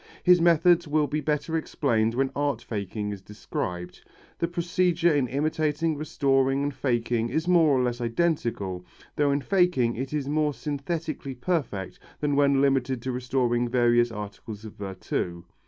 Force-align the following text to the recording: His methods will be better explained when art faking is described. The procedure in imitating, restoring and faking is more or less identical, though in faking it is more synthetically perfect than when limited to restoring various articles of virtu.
His 0.23 0.41
methods 0.41 0.87
will 0.87 1.05
be 1.05 1.21
better 1.21 1.55
explained 1.55 2.15
when 2.15 2.31
art 2.35 2.59
faking 2.63 3.11
is 3.11 3.21
described. 3.21 4.03
The 4.39 4.47
procedure 4.47 5.13
in 5.13 5.27
imitating, 5.27 5.95
restoring 5.95 6.63
and 6.63 6.73
faking 6.73 7.29
is 7.29 7.47
more 7.47 7.77
or 7.77 7.83
less 7.83 8.01
identical, 8.01 8.83
though 9.15 9.31
in 9.31 9.41
faking 9.41 9.95
it 9.97 10.11
is 10.11 10.27
more 10.27 10.55
synthetically 10.55 11.35
perfect 11.35 11.99
than 12.19 12.35
when 12.35 12.61
limited 12.61 12.99
to 13.03 13.11
restoring 13.11 13.67
various 13.69 14.11
articles 14.11 14.65
of 14.65 14.73
virtu. 14.73 15.43